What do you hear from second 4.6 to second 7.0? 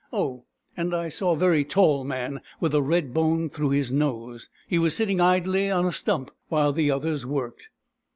He was sitting idly on a stump while the